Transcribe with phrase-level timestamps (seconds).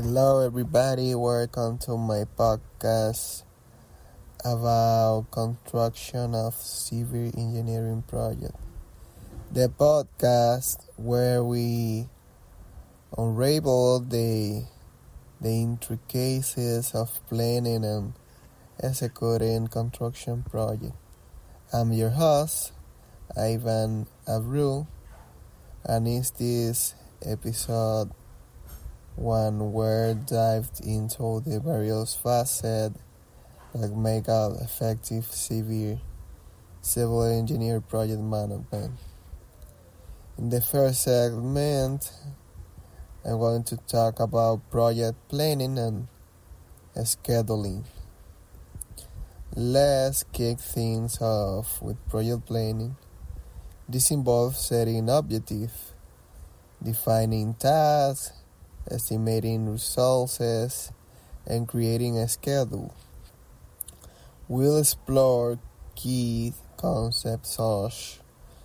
[0.00, 1.14] Hello, everybody.
[1.14, 3.44] Welcome to my podcast
[4.42, 8.56] about construction of civil engineering project.
[9.52, 12.08] The podcast where we
[13.12, 14.64] unravel the
[15.38, 18.14] the intricacies of planning and
[18.82, 20.96] executing construction project.
[21.74, 22.72] I'm your host,
[23.36, 24.86] Ivan Abreu,
[25.84, 28.12] and it's this episode
[29.20, 32.98] one where dived into the various facets
[33.74, 36.00] that make up effective civil
[36.80, 38.92] civil engineer project management.
[40.38, 42.10] In the first segment,
[43.22, 46.08] I'm going to talk about project planning and
[46.96, 47.84] scheduling.
[49.54, 52.96] Let's kick things off with project planning.
[53.86, 55.92] This involves setting objectives,
[56.82, 58.39] defining tasks,
[58.88, 60.92] estimating resources,
[61.46, 62.94] and creating a schedule.
[64.48, 65.58] We'll explore
[65.94, 68.20] key concepts such,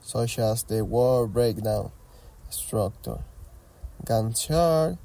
[0.00, 1.92] such as the work breakdown
[2.50, 3.20] structure,
[4.04, 4.98] Gantt chart,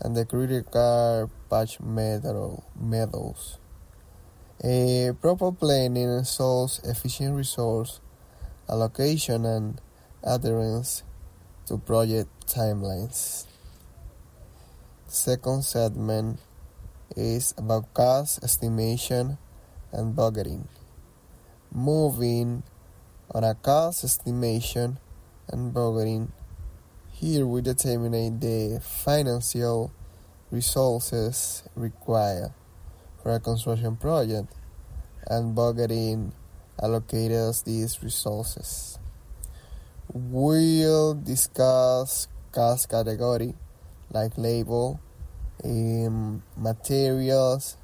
[0.00, 2.62] and the critical path method.
[2.78, 3.58] methods.
[4.64, 8.00] A proper planning ensures efficient resource
[8.68, 9.80] allocation and
[10.22, 11.04] adherence
[11.66, 13.47] to project timelines.
[15.08, 16.38] Second segment
[17.16, 19.38] is about cost estimation
[19.90, 20.68] and budgeting.
[21.72, 22.62] Moving
[23.32, 25.00] on a cost estimation
[25.48, 26.28] and budgeting,
[27.10, 29.90] here we determine the financial
[30.50, 32.52] resources required
[33.22, 34.52] for a construction project
[35.26, 36.32] and budgeting
[36.78, 38.98] allocates these resources.
[40.12, 43.54] We'll discuss cost category
[44.10, 44.98] like labor,
[45.64, 47.76] um, materials,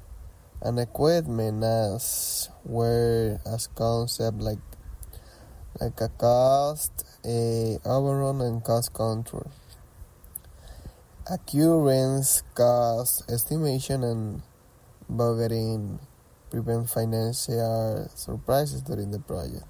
[0.61, 4.59] and equipment as where as concept like
[5.79, 9.51] like a cost, a overrun, and cost control.
[11.29, 14.41] Accurate cost estimation and
[15.11, 15.99] budgeting
[16.49, 19.65] prevent financial surprises during the project.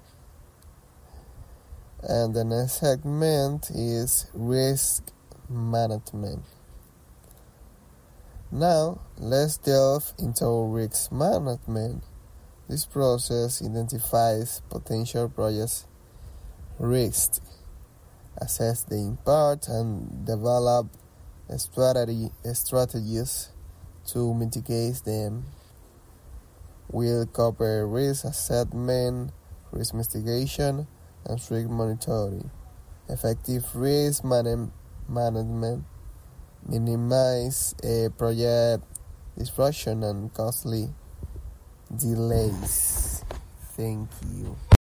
[2.02, 5.10] And the next segment is risk
[5.48, 6.42] management.
[8.50, 12.04] Now, let's delve into risk management.
[12.68, 15.84] This process identifies potential project
[16.78, 17.40] risks,
[18.36, 20.88] assess the impact, and develop
[21.56, 23.50] strategy, strategies
[24.06, 25.44] to mitigate them.
[26.90, 29.32] We'll cover risk assessment,
[29.72, 30.86] risk mitigation,
[31.24, 32.50] and risk monitoring.
[33.08, 34.72] Effective risk man-
[35.08, 35.84] management
[36.68, 38.84] minimize a project
[39.38, 40.90] disruption and costly
[41.94, 43.22] delays.
[43.76, 44.56] Thank you.